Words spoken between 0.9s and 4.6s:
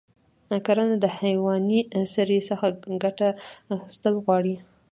د حیواني سرې څخه ګټه اخیستل غواړي.